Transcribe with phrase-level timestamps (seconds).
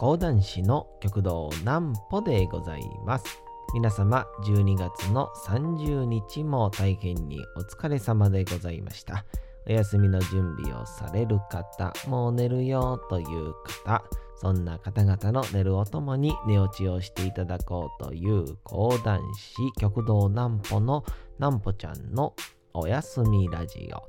[0.00, 3.42] 講談師の極道南歩でございます。
[3.74, 9.26] 皆様、12月の30日も大変にお疲れ様でございました。
[9.66, 13.52] お休みの準備をされる方、もう寝るよという
[13.84, 14.02] 方、
[14.36, 21.04] そんな方々の寝るおともに寝落ちをしていただこうという講談師極道南歩の
[21.38, 22.34] 南歩ちゃんの
[22.72, 24.08] おやすみラジオ。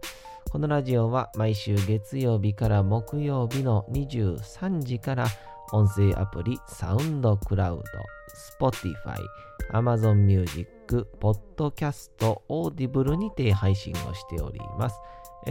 [0.52, 5.26] このラジオは毎週月曜日から木曜日の23時から
[5.72, 7.84] 音声アプリサウンドクラウ
[8.60, 9.18] ド、Spotify、
[9.74, 12.10] Amazon Music、Podcast、
[12.50, 15.00] Audible にて配信をしております。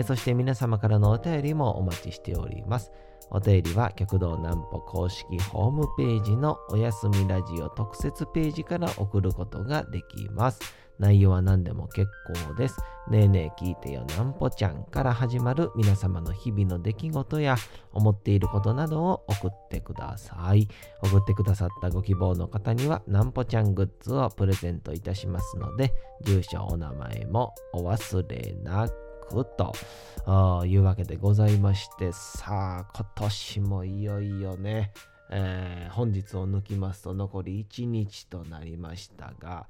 [0.05, 2.93] そして皆様からのお便りもお待ちしております。
[3.31, 10.61] お便りは極道南歩公式ホームページのおやすみラジオ特設ページから送ることができます。
[11.01, 12.09] 内容は何でも結
[12.47, 12.77] 構です。
[13.09, 17.57] ねえねえ聞いてよなんぽちゃんから始まる皆様の日々の出来事や
[17.93, 20.69] 思っていることなどを送ってください。
[21.03, 28.95] 送ってくださったご希望の方にはなんぽちゃんグッズをプレゼントいたしますので、住所、お名前もお忘れなく。
[29.31, 34.93] というわけでございましてさあ今年もいよいよね
[35.31, 39.67] えー、本日を抜きますと残り1日となりましたが、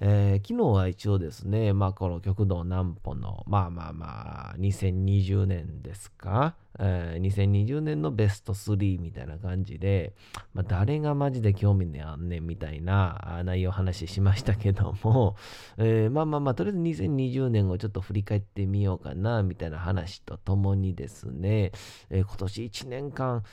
[0.00, 10.14] えー、昨日は一応ですね、まあ、この極道南歩の、まあまあまあ、2020年ですか、えー、2020年のベスト3みたいな感じで、
[10.54, 15.36] まあ、誰がマジで興味ねあんねんみたいな内容話しましたけども、
[15.78, 21.72] えー、まあまあまあ、とりあえず2020年をちょっと振り返ってみようかな、みたいな話とともにですね、
[22.10, 23.44] えー、今年1年間、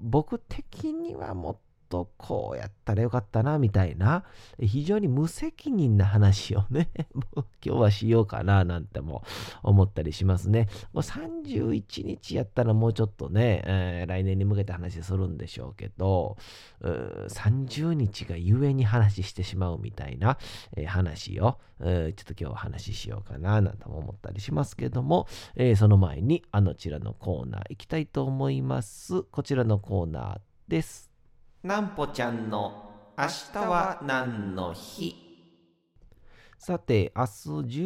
[0.00, 1.56] 僕的にはもっ
[1.88, 4.24] とこうやったらよかったな、みたいな、
[4.60, 6.90] 非常に無責任な話をね、
[7.64, 9.22] 今日はしようかな、なんても
[9.62, 10.68] 思ったりしますね。
[10.92, 16.36] もう31日やったらもうちょっとね、えー、来年に向けて話するんでしょうけど、
[16.80, 20.38] 30日がゆえに話してしまうみたいな、
[20.76, 25.26] えー、話を、ちょっと今日は話しようかな、なんても思ったりしますけども、
[25.56, 29.22] えー、その前にあのちらのコーナー行きたいと思います。
[29.22, 31.13] こちらのコーナーです。
[31.64, 35.24] なんぽちゃんの明日は何の日？
[36.58, 37.30] さて、明日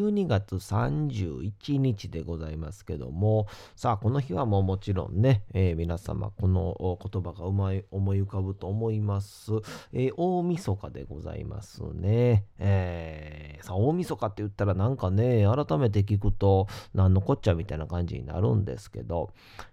[0.05, 9.50] 12月31日でございますけども、さあ、この日はもうもちろんね、えー、皆様、この言葉がうまい思い浮かぶと思います。
[9.93, 12.44] えー、大晦日でございますね。
[12.61, 19.31] えー、さあ、大晦日って言ったらなんかね、改めて聞くと、何のこっちゃみたいな感じになるんですけど、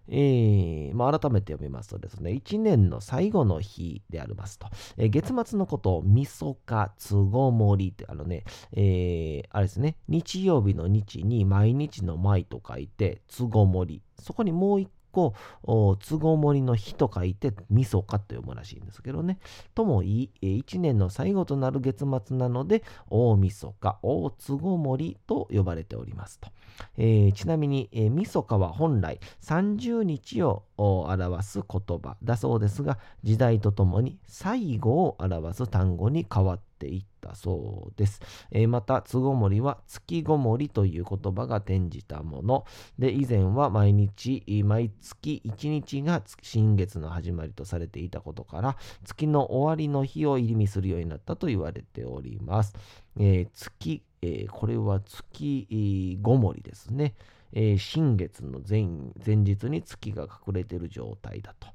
[0.08, 4.68] えー、まあ、改めて読みますとですね、1年の最後の日でありますと、
[4.98, 14.02] えー、月末のことを、みそか、つごもりって、あのね、えー、あれですね、日曜日の日に毎日の毎と書いて、つごもり。
[14.20, 19.40] そこにもう一個、つごもりの日と書いて、みそかと読むらしいんですけどね。
[19.74, 26.50] ともいい、一年の最後となる月末なので、大みそか、大つごもりと呼ばれておりますと。
[26.98, 38.22] えー、ちなみに、えー、みそかは本来30日を表す言葉だそうですが、時代とともに最後を表す単語に変わっていったそうです。
[38.52, 42.66] えー、また、つごもりは月ごもりという言葉が転じたもの。
[43.00, 52.76] で、以前は毎日、毎月1日が新月の始まりとされていたことから、月の終わりの日を意味するようになったと言われております。
[53.18, 57.16] えー、月、えー、これは月ごもりですね。
[57.54, 58.84] え、新月の前
[59.26, 61.70] 前日に月が隠れている状態だと。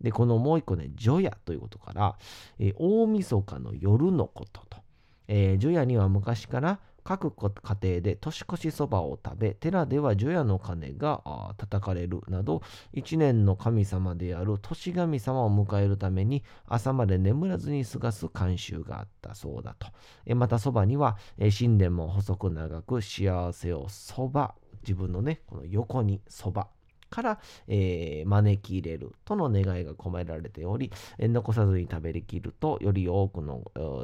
[0.00, 2.16] で、このもう一個ね、除夜ということから、
[2.58, 4.83] えー、大晦日の夜のことと。
[5.28, 12.62] えー、除夜には昔から各家庭で年越しそばを食べ、寺では除夜の鐘が叩かれるなど、
[12.94, 19.88] 一年の神様である年神様を迎えるために朝まで眠らずに過ごす慣習があったそうだと。
[20.24, 26.68] えまたそばには、え神殿も細く長く幸せをそば、自分のね、この横にそば
[27.14, 27.38] から、
[27.68, 33.62] えー、招き入れるとの願いが込められており、え、残さずに食べきると、より多くの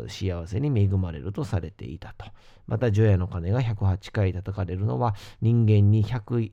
[0.08, 2.26] 幸せに恵まれるとされていたと。
[2.66, 6.52] また、除夜の鐘が108回叩かれるのは、人間に108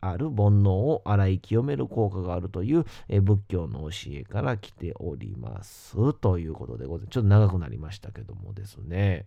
[0.00, 6.12] ある煩悩を洗い清める効果があるという、え仏教の教えから来ております。
[6.14, 7.14] ということでございます。
[7.14, 9.26] ちょっと長くなりましたけどもですね。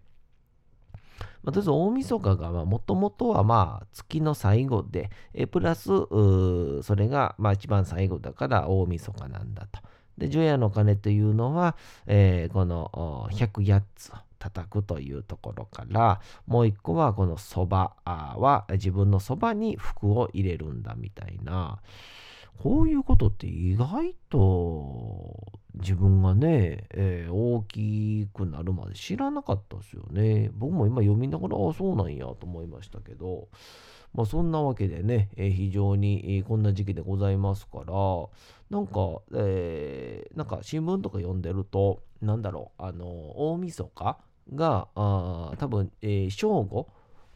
[1.44, 9.80] まあ、とりあえず大晦日がもともとはまあ月の最後で、えプラスそれがまあ一番最後だから大晦日なんだと。
[10.18, 11.75] で、除夜の鐘というのは、
[12.06, 21.80] えー、この108つ叩くというところから、もう一個はこのそばは自分のそばに服を入れるんだみたいな。
[22.59, 30.51] こういうことって意外と自分がね、えー、大きくなるまで知らなかったですよね。
[30.53, 33.47] 僕も今読みながら、あそうなんやと思いましたけど、
[34.13, 37.94] まあそんなわけでね、えー、非常に、こんな時期でございますから、
[38.69, 44.17] なんか、えー、なんか新聞とか読んでると、なんだろう、あの、大晦日
[44.53, 46.88] が、あ多分、えー、正午、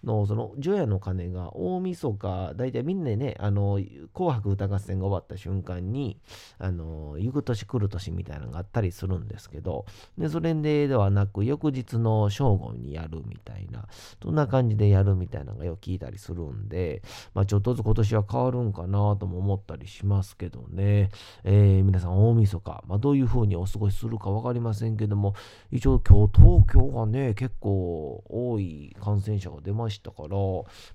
[0.03, 3.79] のその除夜の鐘が大晦日大体みんなねあの
[4.13, 6.17] 紅白歌合戦が終わった瞬間に
[6.59, 9.85] あの行く年来る年みたいなのがあったりするんですけど
[10.17, 13.87] でそれでではなく翌日の正午にやるみたいな
[14.21, 17.01] そんな感じでやるみたいなのがよく聞いたりするんで
[17.33, 21.09] まあちょっとずつ今年は変わるんかなとも思ったりしますけどね、
[21.43, 25.33] えー、皆さん大晦日、まあ、どういう風にお過ごしするか分かりませんけども
[25.71, 30.37] 一応今日東京がね結構多い感染者が出ましたしたから、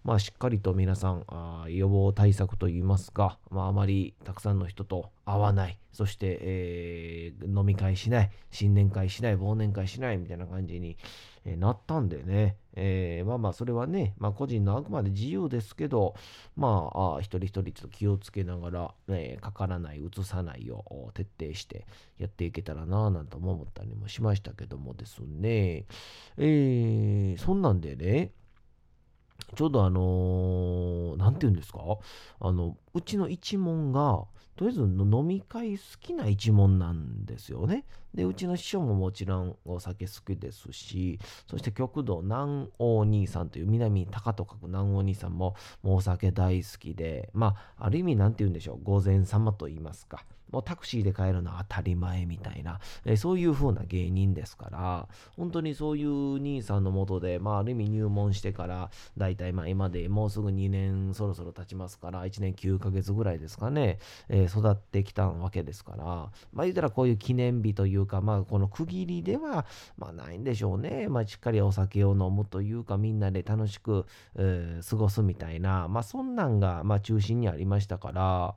[0.04, 10.96] まあ、しっかりと皆さん、あ予防対策といいますか、まあ、あまりたくさんの人と会わない、そして、えー、飲み会しない、新年会しない、忘年会しないみたいな感じに、
[11.44, 16.14] えー、なったんでね、えー、まあまあ、それはね、まあ、個人のあくまで自由ですけど、
[16.56, 21.86] まあ、あ一人一人ちょっと気をつけながら、えかからない、うつさないを徹底して
[22.18, 25.86] やっていけたらなぁなんて思ったりもしましたけどもですね、
[26.38, 28.32] えー、そんなんでね、
[29.54, 31.80] ちょうどあのー、て言うんですか？
[32.40, 34.24] あの、うちの一門が、
[34.56, 37.84] とりあえず飲み会好きな一門なんですよね。
[38.14, 50.24] で、うちの師匠ももちろんお酒好きですし、そして極道南王兄さんという南高と書く南王兄さんももうお酒大好きで、まあ、ある意味なんて言うんでしょう、御前様と言いますか。
[50.52, 66.04] もうタクシーで帰るのは当たり前みたいな、え、そういう風な芸人ですから、本当にそういう兄さんのもとで、まあ、ある意味入門してから、だいたい今でもうすぐ2年そろそろ経ちますから、1年9ヶ月ぐらいですかね、えー、育ってきたわけですから、
[66.52, 69.66] まあ言うたらこういう記念日というか、まあこの区切りでは、
[69.96, 71.08] まあないんでしょうね。
[71.08, 74.06] まあしっかりお酒を飲むというか、みんなで楽しく、
[74.36, 78.54] えー、過ごすみたいな、まあそんなんが、まあ中心にありましたから、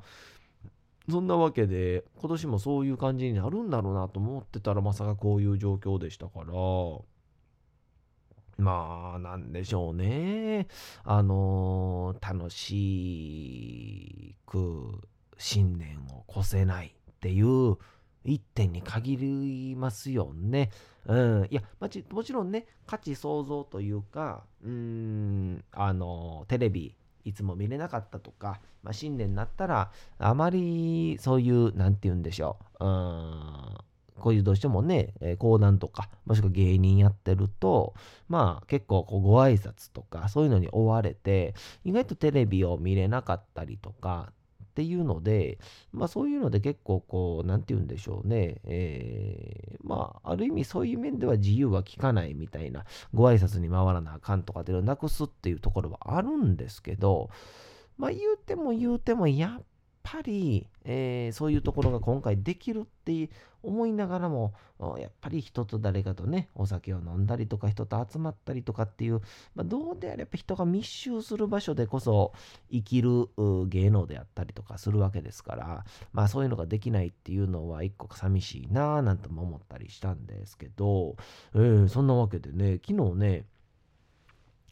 [1.09, 6.53] そんなわけで、今年もそういう感じになるんだろうなと思ってたら、まさかこういう状況でしたから、
[8.57, 10.67] まあ、なんでしょうね。
[11.03, 15.07] あのー、楽しく
[15.37, 17.77] 新年を越せないっていう
[18.23, 20.71] 一点に限りますよね。
[21.05, 21.47] うん。
[21.49, 26.95] いや、まちもちろんね、価値創造というか、うん、あの、テレビ、
[27.25, 32.85] いつも見れなかったとか、まあ、新年になったら、あまりそういう、なんて言うんでしょう。
[32.85, 33.77] うん。
[34.19, 37.93] こういうどうしてもね、講談とか、もしくは芸人やってると、
[38.29, 44.31] まあ結構こうご挨拶とか、そういうのに追われて、意外とテレビを見れなかったりとか、
[44.75, 45.57] っていうので、
[45.93, 48.59] まあそういうので結構こう、なんて言うんでしょうね。
[48.65, 52.83] えー、まあある意味そういう面では自由は聞かないみたいな、
[53.13, 57.29] ご挨拶に回らなあかんとかっていうのをなくすっていうところはあるんですけど、
[57.97, 59.65] まあ言うても言うてもやっ
[60.05, 63.31] ぱり、えー、そういうところが今回できるって
[63.63, 64.53] 思いながらも、
[64.99, 69.21] やっぱり人と誰かとね、お酒を飲んだりとか、人と集まったりとかっていう、
[69.55, 72.33] まあ、どうであれば人が密集する場所でこそ
[72.71, 73.29] 生きる
[73.67, 81.15] 芸能であったりとかするわけですから、まあそういうのができないっていうのは一個寂しいなぁなんても思ったりしたんですけど、
[81.55, 83.45] えー、そんなわけでね、昨日ね、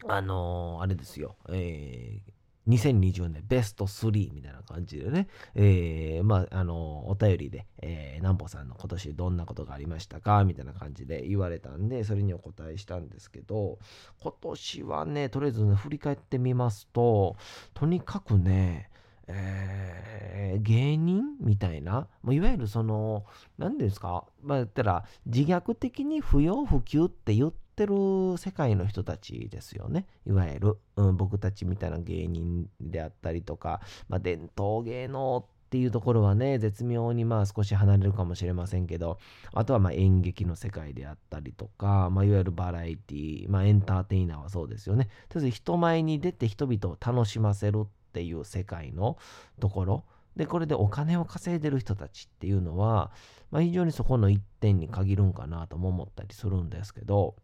[0.08, 13.80] あのー、あれですよ、えー2020年ベスト3みたいな感じでね、えー、まあ、あの、お便りで、えー、南穂さんの今年どんなことがありましたかみたいな感じで言われたんで、それにお答えしたんですけど、
[14.22, 17.36] 今年はね、とりあえずね、振り返ってみますと、
[17.74, 18.90] とにかくね、
[19.28, 23.26] えー、芸人みたいな、いわゆるその、
[23.58, 30.06] 何ですか、まあ、言ったら、自虐的に不要不急って言ってってる世界の人たちですよね。
[30.28, 39.18] いわゆる、うん、僕たちみたいな芸人であったりとか、まあ、伝統芸能っていうところはね、絶妙にまあ少し離れるかもしれませんけど、
[39.54, 45.06] あとはまあ演劇の世界であったりとか、まあ、いわゆるバラエティまあ、エンターテイナーはそうですよね。
[45.30, 49.18] とりあえず人前に出て人々を楽しませるっていう世界の
[49.60, 53.12] ところ、で、これでお金を稼いでる人たちっていうのは、
[53.50, 57.36] まあ、非常にそこの一点に限るんかなとも思ったりするんですけど、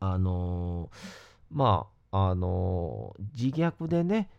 [0.00, 0.90] あの、
[1.50, 4.30] まあ、あの、自虐でね、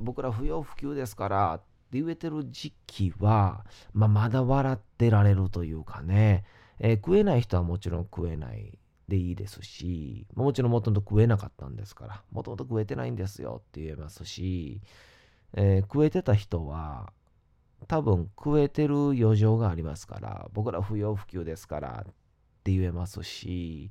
[0.00, 6.44] 僕ら不要不急ですからって言えてる時期は、まあ、まだ笑ってられるというかね、
[6.78, 14.80] えー、食えない人はもちろん食えないでいいですし、もちろんもともと食えなかったんですから、もともと食えてないんですよって言えますし、
[15.54, 17.12] えー、食えてた人は、
[17.88, 22.12] 多分食えてる余剰がありますから、僕ら不要不急ですからっ
[22.62, 23.90] て言えますし、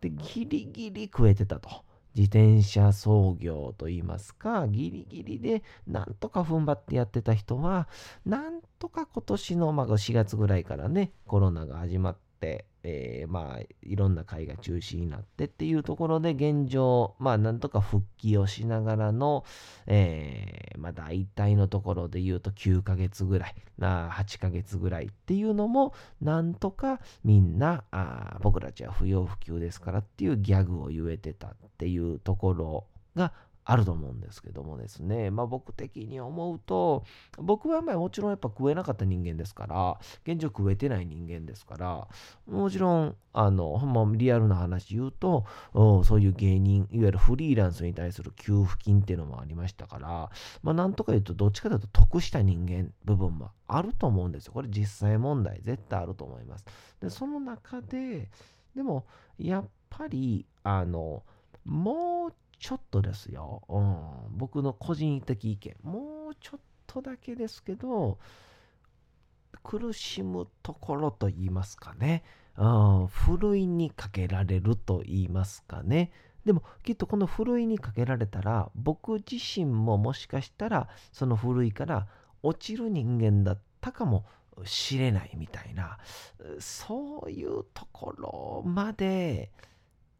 [0.00, 1.68] で、ギリギリ食えてたと。
[2.16, 7.88] 自転車操業といいますか、ギリギリでなんとか踏ん張ってやってた人は、
[8.24, 19.44] なんとか今年のまあ4月ぐらいからね、コロナが始まって、えー、まあ、いろんな会が中止になってっていうところで現状、まあ、なんとか復帰をしながらの、
[19.86, 33.32] えー、まあ、大体のところで言うと9ヶ月ぐらい、な8ヶ月ぐらいっていうのも、なんとかみんな、あ僕たちは不要不急ですからっていうギャグを言えてたっていうところが
[33.64, 37.04] あると思うんですけどもですね、まあ僕的に思うと、
[37.36, 42.08] 僕はまあもちろんやっぱ食えなかった人間ですから、現状食えてない人間ですから、
[42.46, 50.30] もちろん、あの、ほんまリアルな話言うと、そういう芸人、いわゆるフリーランスに対する給付金っていうのもありましたから、
[50.62, 54.52] まあなんとか言うと、どっちかというと得した人間部分もあると思うんですよ。
[54.52, 56.64] これ実際問題、絶対あると思います。
[57.00, 58.30] で、その中で、
[58.74, 59.06] でも、
[59.38, 61.22] やっぱり、あの、
[61.64, 68.18] もうちょっとですよ、うん、僕の個人的意見、もうちょっとだけですけど、
[69.64, 72.22] 苦しむところと言いますかね、
[72.56, 72.66] う
[73.04, 76.12] ん、ふるいにかけられると言いますかね。
[76.44, 82.06] でもきっとこのふるいにかけられたら僕自身ももしかしたらそのふるいから
[82.42, 84.24] 落ちる人間だったかも
[84.64, 85.98] しれないみたいな。
[86.58, 89.50] そういうところまで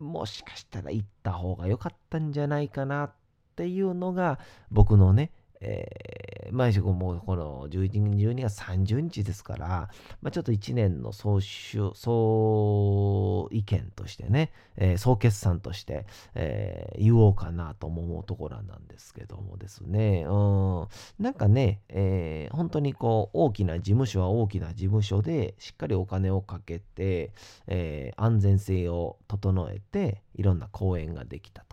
[0.00, 3.12] もしかしたら行った方が良かったんじゃないかなっ
[3.54, 4.38] ていうのが
[4.71, 5.30] 僕のね、
[5.61, 9.90] え、毎週もうこの11 12月30日ですから、
[10.23, 20.88] まあ、ちょっと1年の総、総意見としてね、えー、総決算として、えー、言おうかなと思うところなんですけどもですね、うん、
[21.19, 27.33] なんかね、えー、本当にこう大きな事務所は大きな事務所でしっかりお金をかけて、
[27.66, 31.64] え、安全性を整えていろんな講演ができた。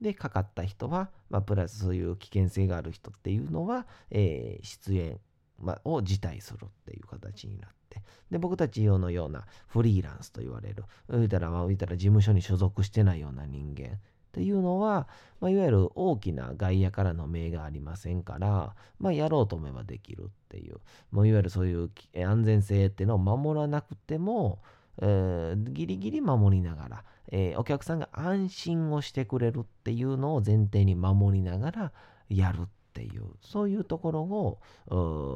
[0.00, 5.20] で、かかった人は、まあ、プラスそういう危険性がある人っていうのは、えー、出演、
[5.58, 13.98] まを辞退するっていう形になって、で、僕たち用のようなフリーランスと言われる、言うたら、まあ、言うたら事務所に所属してないような人間っ
[14.32, 15.08] ていうのは、
[15.40, 20.76] まあ、いわゆる大きな外野からの命がありませんから、まあ、やろうと思えばできるっていう、
[21.10, 24.60] もういわゆるそういう安全性っていうのを守らなくても、
[25.00, 31.92] えー、ギリギリ守りながら、えー、お客さんが安心をしてくれるっていうのを前提に守りながら
[32.28, 34.60] やるっていう、そういうところを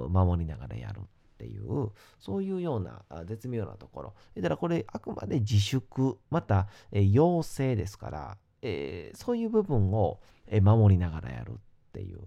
[0.09, 1.03] 守りながらやるっ
[1.39, 4.15] ていう、そういうような絶妙なところ。
[4.37, 10.21] だからこれあくまで自粛、また、えー、要請ですから、えー、そういう部分を
[10.63, 11.55] 守りながらやるっ
[11.93, 12.21] ていう、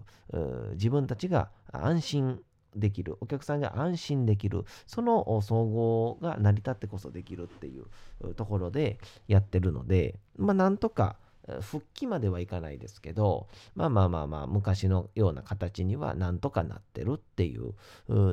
[0.72, 2.40] 自分たちが安心
[2.74, 11.16] できる、お客さんが安心できる、その総合が成り立ってこそできるっていうところでやってるので、まあなんとか
[11.60, 17.74] 復帰まではいかないですけど、まあまあまあまあ、昔のような形にはなんとかなってるっていう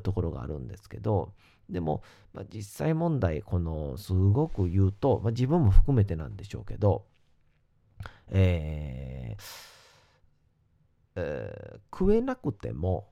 [0.01, 1.33] ところがあるんですけど、
[1.69, 7.05] でも、まあ、実際問題、このすごく言うと、まあ、自分も含めてなんでしょうけど、
[8.29, 9.41] えー
[11.15, 13.10] えー、食えなくても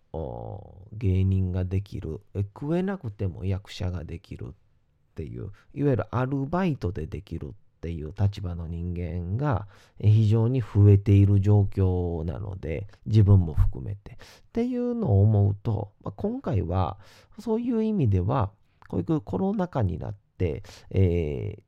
[0.93, 2.21] 芸人ができる。
[2.35, 4.51] 食えなくても役者ができるっ
[5.15, 7.51] ていういわゆるアルバイトでできるっ
[7.81, 9.67] ていう立場の人間が
[9.99, 14.13] 非常に増えている状況なので自分も含めて。
[14.13, 14.15] っ
[14.51, 16.97] ていうのを思うと、まあ、今回は
[17.39, 18.51] そういう意味では
[18.87, 21.61] こういうコロナ禍になって、えー、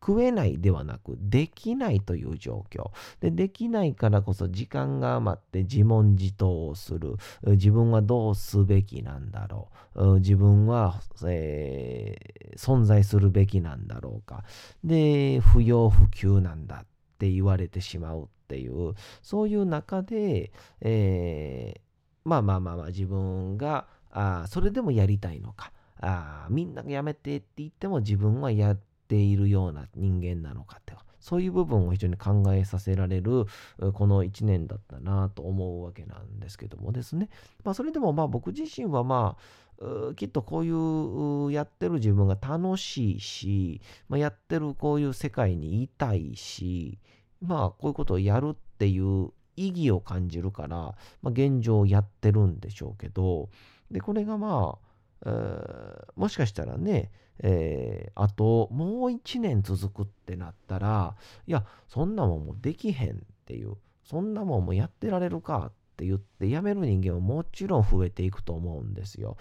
[0.00, 2.90] 食えないではなく、できないという状況。
[3.20, 7.16] で、できないからこそ時間が余って自問自答をする。
[7.42, 10.14] 自分はどうすべきなんだろう。
[10.20, 14.44] 自分は、えー、存在するべきなんだろうか。
[14.84, 16.86] で、不要不急なんだっ
[17.18, 21.80] て言われてしまうっていう、そういう中で、えー、
[22.24, 25.72] まあまあまあまあ自分が、あそれでもやりたいのか。
[26.00, 28.76] あみんながやめてって言っても自分はや
[29.08, 33.46] ているような人間なのかってそういう部分を非常に考えさせられる
[33.92, 37.28] この1年だったなと思うわけなんですけどもですね。
[37.64, 39.36] まあそれでもまあ僕自身はま
[39.80, 46.98] あきっとこういうやってる自分が楽しいし、まあ、やってるこういう世界にいたいし、
[47.40, 50.94] まあこういうことをやるっていう意義を感じるから、ま
[51.26, 53.50] あ、現状やってるんでしょうけど、
[53.90, 54.88] で、これがまあ、
[55.26, 61.16] えー、もしかしたらね、えー、あともう一年続くってなったら、
[61.46, 69.36] いや、そんなもんもできへんっていう、そんなもんもやってられるかって言って辞める人間はもちろん増えていくと思うんですよ。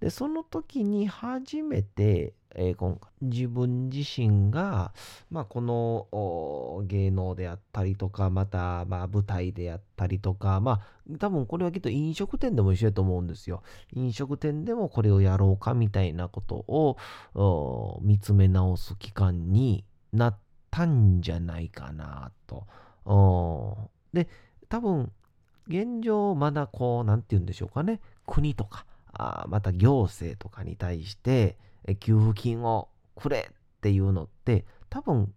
[0.00, 4.92] で、その時に初めて、えー、今自分自身が、
[5.30, 10.80] まあ、この芸能であったりとか、また、まあ、舞台であったりとか、ま
[11.12, 13.62] あ、多分これはきっと飲食店でも一緒だと思うんですよ。
[13.92, 20.38] 飲食店でもこれをやろうかみたいなことを見つめ直す期間になっ
[20.72, 22.66] たんじゃないかなと。
[24.12, 24.28] で、
[24.68, 25.12] 多分、
[25.70, 31.56] 現状まだこう、なんて言うんでしょうかね、国とか、あまた行政とかに対して、
[32.00, 35.32] 給付金をくれっていうのって、多分、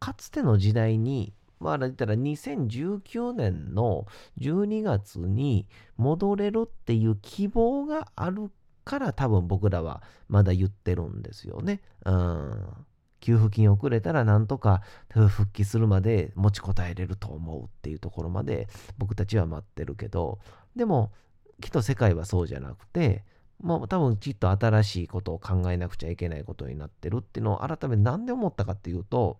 [0.00, 4.06] かつての時代に、まあ、言ったら2019年の
[4.40, 8.50] 12月に戻れるっていう希望がある
[8.84, 11.82] から多分僕らはまだ言ってるんですよね。
[12.06, 12.72] うん。
[13.20, 20.38] 給付金をくれたらなんとか復帰するまで持ちこたえれると思うっていうところまで僕たちは待ってるけど
[20.76, 21.12] でも
[21.60, 23.24] きっと世界はそうじゃなくて
[23.60, 29.38] まあ多分きっと新しいことを考えなくちゃいけないことになってるっていうのを改めて何で思ったかっていうと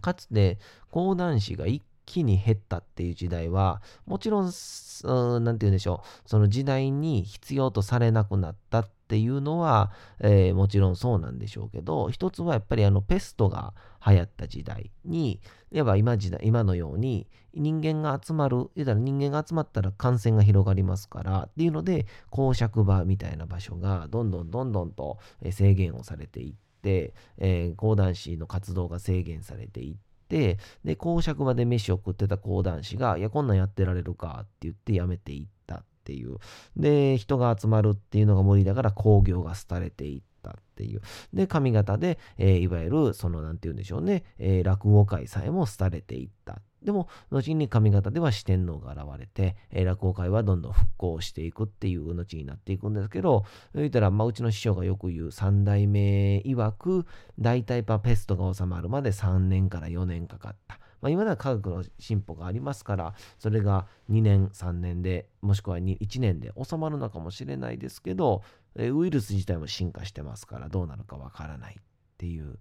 [0.00, 0.58] かつて
[0.90, 9.90] 講談師が一気に減ったっていう時代はもちろん何て言うんでしょうその時代に必要とされなくなったってていうのは、
[10.20, 13.74] えー、もちろんそうなんでしょうけど一つはやっぱりあのペストが
[14.06, 15.40] 流行った時代に
[15.72, 25.18] いわば今時代今のように人間が集まる言うたら人間が集まったら感染が広がりますからっていうので公爵場みたいな場所がどんどんどんどんと
[25.50, 29.96] 制限をされていって、えー、講談師の活動が制限されていっ
[30.28, 35.82] て、で、公爵場で飯を食ってた講談師が、いや、こんなんやってられるかって言って辞めていった。
[36.00, 36.36] っていう。
[36.76, 40.26] で、人が集まるっていうのが無理だから工業が廃れていった。
[40.50, 41.02] っていう。
[41.34, 57.06] で、上方で、えー、いわゆる、その、なんて言うんでしょうね、えー、落語会さえも廃れていったでも、後に上方では四天王が現れて、えー、落語会はどんどん復興していくっていう後になっていくんですけど、言ったら、まあ、うちの師匠がよく言う三代目曰く、
[57.38, 60.79] 大体パペストが収まるまで3年から4年かかった。
[61.00, 68.42] まあ、今では科学の進歩がありますから、それが2年、3年で、もしくは1年で収まるのかもしれないですけど、
[68.76, 71.82] ウイルス自体も進化してますから、どうなるかわからないっ
[72.18, 72.58] ていう、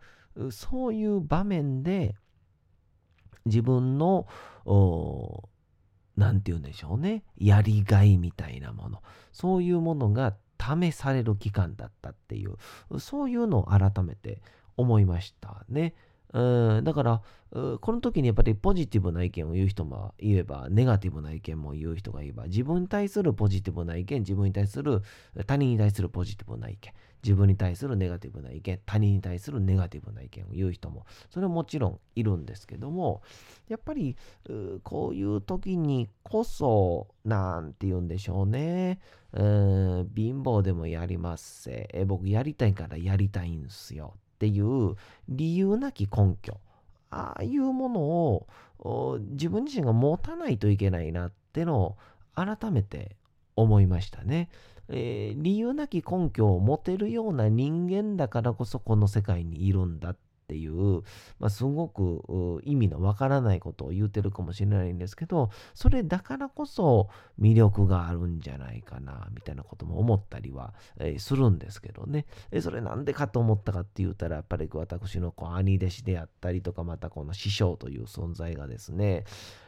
[0.52, 2.16] そういう場面で、
[3.46, 4.28] 自分の、
[6.16, 12.56] 何て言うんでしょうね、やりがいみたいなもの、そういうものが試される期間だったっていう、
[13.00, 14.42] そういうのを改めて
[14.78, 15.94] 思いましたね。
[16.34, 25.02] うん、だから、この時にやっぱりポジティブな意見を言う人も言えば、ネガティブな意見も言う人がいれば、自分に対するポジティブな意見、自分に対する、
[25.48, 33.24] 他人に対するポジティブな意見、自分に対するネガティブな意見、他人に対するネガティブな意見を言う人も、それはもちろんいるんですけども、
[33.68, 34.16] やっぱり、
[34.84, 39.00] こういう時にこそ、なんて言うんでしょうね。
[39.32, 41.90] うん貧乏でもやりますせ。
[41.94, 44.16] え僕やりたいからやりたいんすよ。
[44.40, 44.96] っていう
[45.28, 46.58] 理由なき根拠。
[47.12, 51.98] ああいうものを自分自身が持たないといけないなってのを
[52.36, 53.18] 改めて
[53.56, 54.50] 思いましたね。
[54.88, 60.18] えー、理由なき根拠を持てるような人間だからこそこの世界にいるんだっ
[60.50, 61.04] っていう、
[61.40, 67.10] まあ、すごく意味のわからないことを言うてるかもしれないんですけど、それだからこそ
[67.40, 72.26] 魅力があるんじゃないかな、みたいなことも思ったりは、え、するんですけどね。
[72.50, 79.26] えそれなんでかと思ったかって言ったら、やっぱり私のこう兄弟子であったりとか、またこの師匠という存在がですね、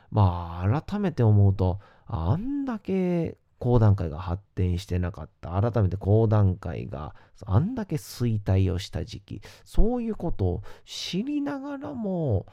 [0.10, 5.50] まあ、改めて思うと、あんだけ講談会が発展してなかった。
[5.62, 7.14] 改めて講談会が
[7.46, 12.48] あんだけ衰退をした時期、そういうことを知りながらも、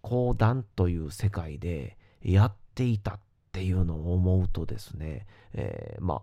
[0.00, 3.20] 講談という世界でやっていたっ
[3.52, 6.22] ていうのを思うとですね、えー、まあ、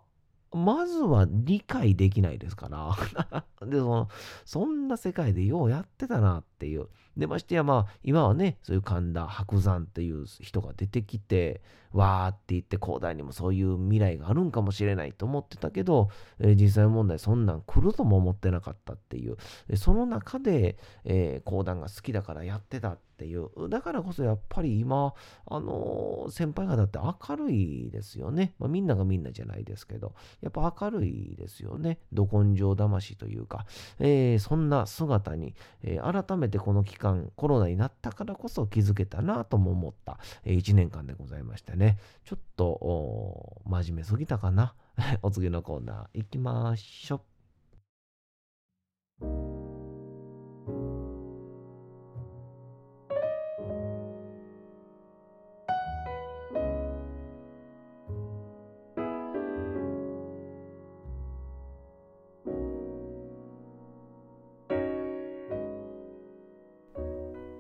[0.53, 3.45] まずは理解できないですから。
[3.67, 4.09] で、その、
[4.45, 6.87] そんな世界でようやってたなっていう。
[7.17, 11.61] で、ましてや、まあ、今はね、そういう神田伯山っていう人が出てきて、
[11.91, 19.37] わーって言って、広大にもそういう未来があるんかもしれないと思ってたけど、えー、実際問題そんなん来るとも思ってなかったっていう。
[19.75, 23.69] その中で、えー、講談が好きだからやってたってていう。
[23.69, 25.13] だからこそやっぱり今、
[25.47, 28.53] あのー、先輩方って明るいですよね。
[28.59, 31.99] まあ、みんながみんなじゃないですけど、やっぱ明るいですよね。
[32.11, 33.65] ど根性魂というか、
[33.99, 41.97] えー、そんな姿に、えー、改めてこの期間、コロナになったからこそ気づけたなとも思った、えー、1年間でございましてね。
[42.25, 44.75] ちょっと、真面目すぎたかな。
[45.23, 47.32] お次のコーナー行きましょう。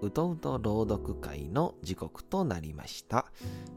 [0.03, 3.25] うとうと朗読会の時刻となりました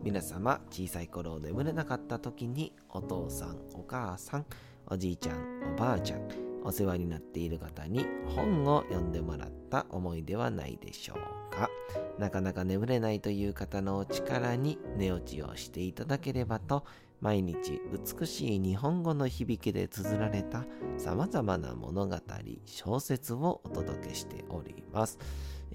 [0.03, 4.47] 皆様小さい頃眠れなかった時にお父さんお母さん
[4.89, 6.29] おじいちゃんおばあちゃん
[6.65, 11.71] お世話になっている方に本を読んでもらった思いではないでしょうか
[12.19, 16.85] なかなか眠れないという方のお力に寝落ちをしていただければと
[17.21, 17.81] 毎日
[18.19, 20.65] 美しい日本語の響きで綴られた
[20.99, 22.17] 様々な物語、
[22.65, 25.19] 小説をお届けしております。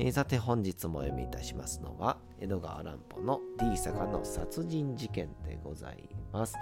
[0.02, 6.56] えー、さて本日もお読みいたしますのは江戸川乱歩の D 坂の殺人事件でございます。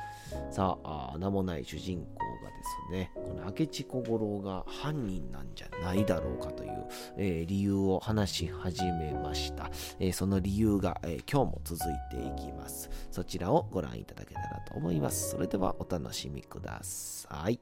[0.52, 9.72] さあ、名もない主人公がですね、この明智小五郎が犯人なんじゃないだろうかという、えー、理由を話し始めました。
[10.00, 12.90] えー、その理由が、え今日も続いていきます。
[13.10, 15.30] そちらをご覧いただけたらと思います。
[15.30, 17.62] それではお楽しみください。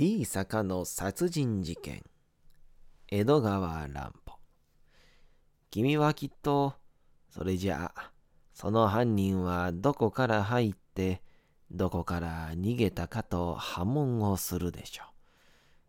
[0.00, 2.02] D 坂の殺人事件。
[3.08, 4.38] 江戸川乱歩。
[5.70, 6.72] 君はきっと
[7.28, 8.10] それじゃあ
[8.54, 11.20] その犯人はどこから入って
[11.70, 15.04] どこから逃げたかと破問をするでしょ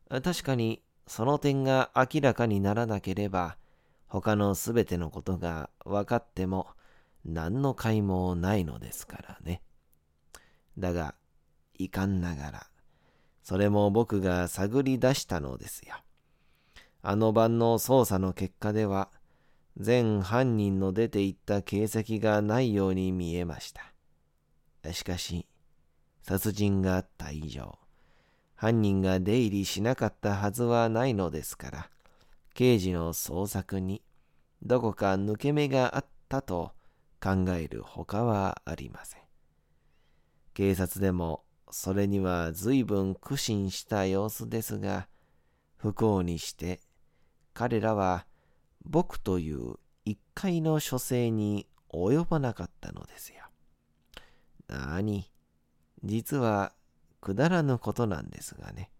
[0.09, 0.21] う。
[0.21, 3.55] 確かにその点が明らかにならなければ
[4.07, 6.67] 他のすべてのことが分かっても
[7.23, 9.61] 何の甲斐もないのですからね。
[10.77, 11.15] だが
[11.77, 12.70] 遺憾ながら
[13.43, 15.95] それも僕が探り出したのですよ。
[17.01, 19.09] あの晩の捜査の結果では、
[19.77, 24.93] 全犯人の出て行った形跡がないように見えました。
[24.93, 25.47] しかし、
[26.21, 27.79] 殺人があった以上、
[28.55, 31.89] 犯人が出入りしなかったはずはないのですから、
[32.53, 34.03] 刑事の捜索に
[34.61, 36.73] どこか抜け目があったと
[37.19, 39.21] 考えるほかはありません。
[40.53, 45.07] 警察でもそれには随分苦心した様子ですが、
[45.77, 46.79] 不幸にして
[47.53, 48.25] 彼らは
[48.83, 53.45] 僕という一回の書生に及ばなかったのですよ。
[54.67, 55.31] なに、
[56.03, 56.73] 実は
[57.19, 58.91] くだらぬことなんですがね、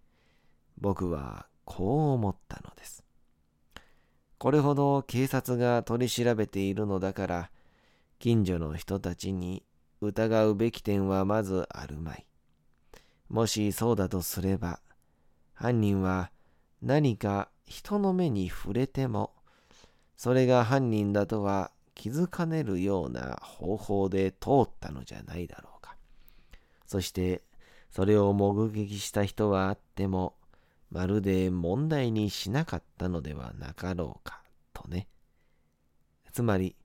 [0.79, 3.03] 僕はこう思ったのです。
[4.37, 7.51] これほど警察が取り調べているのだから、
[8.19, 9.63] 近所の人たちに
[10.01, 12.25] 疑うべき点はまずあるまい。
[13.31, 14.81] もしそうだとすれば、
[15.53, 16.31] 犯人は
[16.81, 19.31] 何か人の目に触れても、
[20.17, 25.95] それが犯人だとは気づかねるような方法で通ったのじゃないだろうか。
[26.85, 27.41] そして、
[27.89, 30.35] それを目撃した人はあっても、
[30.89, 35.07] まるで問題にしなかったのではなかろうか、とね。
[36.33, 36.75] つまり、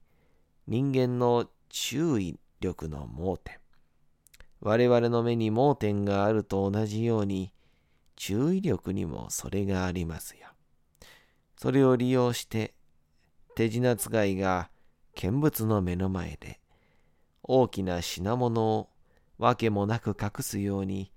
[0.68, 3.59] 人間の注意力の盲点。
[4.66, 7.52] 我々の目に盲点があると同じように、
[8.16, 10.48] 注意力にもそれがありますよ。
[11.57, 12.74] それを利用して、
[13.55, 14.68] 手品使いが
[15.14, 16.59] 見物の目の前で、
[17.44, 18.88] 大きな品物を
[19.38, 21.12] 訳もなく隠すように、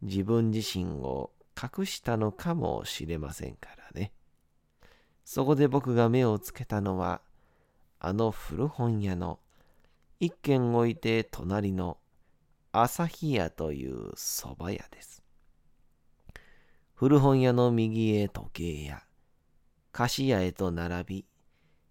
[0.00, 4.10] 自分自身を隠したのかもしれませんからね。
[5.22, 7.20] そこで僕が目をつけたのは、
[8.00, 9.38] あの古本屋の
[10.18, 11.98] 一軒置いて隣の
[12.78, 15.22] 朝日屋という蕎麦屋です。
[16.92, 19.02] 古本屋の右へ時計屋、
[19.92, 21.26] 菓子屋へと並び、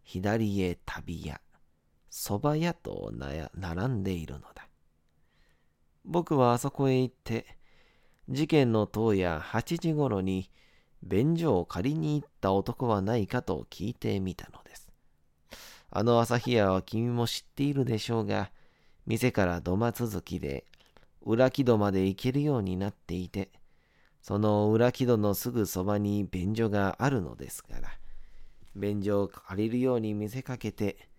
[0.04, 1.42] 左へ旅屋、
[2.12, 3.12] 蕎麦屋と
[3.56, 4.68] 並んでいるのだ。
[6.04, 7.48] 僕はあそこへ行って、
[8.30, 10.52] 事件の当夜8時ごろに
[11.02, 14.92] 便所を借りに行った男はないかと聞いてみたのです。
[15.90, 18.52] あの朝日屋は君も知っているでしょうが、
[19.08, 20.66] 店から土間続きで
[21.26, 23.50] 裏木戸まで行けるようになっていて、
[24.22, 27.90] その裏木戸のすぐそばに便所があるのですから、
[28.76, 31.10] 便所を借りるように見せかけて、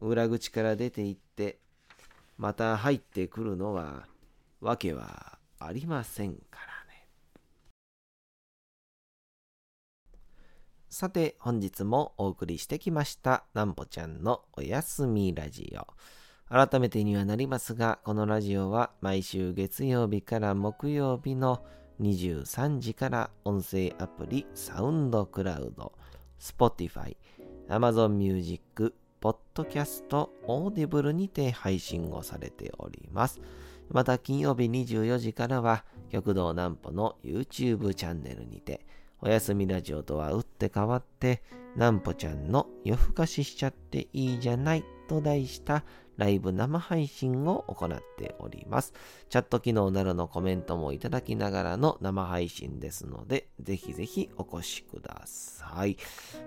[0.00, 1.58] 裏口から出て行って、
[2.38, 4.06] また入ってくるのは、
[4.62, 7.06] わけはありませんからね。
[10.88, 15.86] さて、本日もお送りしてきました、なんぽちゃんのおやすみラジオ。
[16.50, 21.64] 改めてにはなりますが、このラジオは毎週月曜日から木曜日の
[22.00, 25.92] 23時から音声アプリサウンドクラウド、
[26.40, 27.16] Spotify、
[27.68, 33.40] Amazon Music、ポッドキャスト、オーディブルにて配信をされております。
[33.88, 38.84] また金曜日24時からは、極道南歩の YouTube チャンネルにて、
[39.20, 41.44] おやすみラジオとは打って変わって、
[41.76, 45.82] 南歩ちゃんの夜更かししちゃっていいじゃないと題した
[46.18, 48.92] ライブ生配信を行っております。
[49.28, 55.96] チャット機能などのコメントもいただきながらの生配信ですので、ぜひぜひお越しください。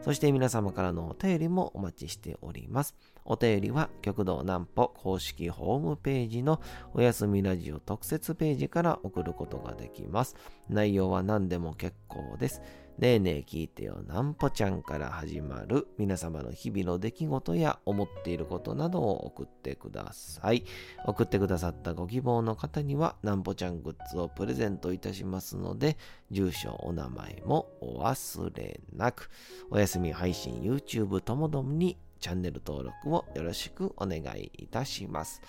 [0.01, 2.95] そして皆様からのお便りもお待ちしております。
[3.25, 6.61] お便りは極道南歩公式ホームページの
[6.93, 10.37] おやすみラジオ特設ページから送ることができます。
[10.69, 12.61] 内容は何でも結構です。
[12.99, 20.63] ねえねえ聞いてよなんぽちゃんから始まる皆様の日々の出来事や思っていることなどを送ってください。
[21.05, 25.97] 送ってくださったご希望の方にはなんぽちゃんグッズをプレゼントいたしますので、
[26.29, 29.29] 住所、お名前もお忘れなく。
[29.71, 35.41] おやすみ配信 YouTube ともどもにチャンネル登録をよろしくお願いいたします。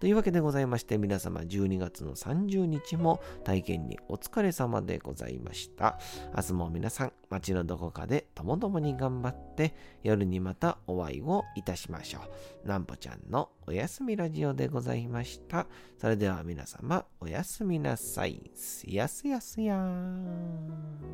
[0.00, 5.98] というわけでございまして、皆様12月の30日も体験にお疲れ様でございました。
[6.34, 12.20] 明日も皆さん、街のどこかでともどもに頑張って、夜にまたお会いをいたしましょ
[12.64, 12.68] う。
[12.68, 15.66] なんぽちゃんのおやすみラジオでございました。
[15.98, 18.50] それでは皆様、おやすみなさい。
[18.54, 21.10] すやすやすやーん。